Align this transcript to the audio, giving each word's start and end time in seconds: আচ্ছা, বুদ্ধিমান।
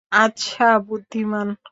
আচ্ছা, 0.11 0.67
বুদ্ধিমান। 0.87 1.47